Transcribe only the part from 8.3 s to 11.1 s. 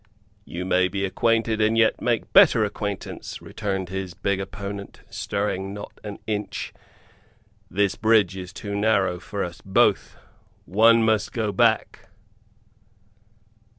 is too narrow for us both. One